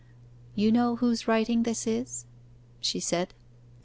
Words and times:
'You 0.55 0.71
know 0.71 0.95
whose 0.95 1.27
writing 1.27 1.61
this 1.61 1.85
is?' 1.85 2.25
she 2.79 2.99
said. 2.99 3.35